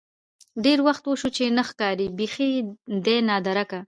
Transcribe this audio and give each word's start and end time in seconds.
ډېر 0.63 0.79
وخت 0.87 1.03
وشو 1.05 1.29
چې 1.37 1.43
نه 1.57 1.63
ښکارې 1.69 2.07
بيخې 2.17 2.49
ده 3.05 3.15
نادركه. 3.29 3.79